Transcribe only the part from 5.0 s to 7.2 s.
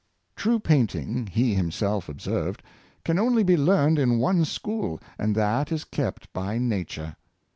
and that is kept by Nature.